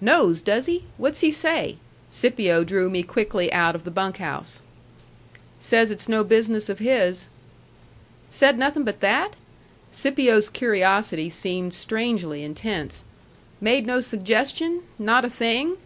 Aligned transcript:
"Knows, 0.00 0.42
does 0.42 0.66
he? 0.66 0.86
What's 0.96 1.20
he 1.20 1.30
say?" 1.30 1.76
Scipio 2.08 2.64
drew 2.64 2.90
me 2.90 3.04
quickly 3.04 3.52
out 3.52 3.76
of 3.76 3.84
the 3.84 3.92
bunk 3.92 4.16
house. 4.16 4.60
"Says 5.60 5.92
it's 5.92 6.08
no 6.08 6.24
business 6.24 6.68
of 6.68 6.80
his." 6.80 7.28
"Said 8.28 8.58
nothing 8.58 8.82
but 8.82 8.98
that?" 8.98 9.34
Scipio's 9.92 10.50
curiosity 10.50 11.30
seemed 11.30 11.74
strangely 11.74 12.42
intense. 12.42 13.04
"Made 13.60 13.86
no 13.86 14.00
suggestion? 14.00 14.82
Not 14.98 15.24
a 15.24 15.30
thing?" 15.30 15.76